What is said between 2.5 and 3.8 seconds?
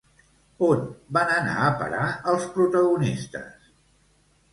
protagonistes?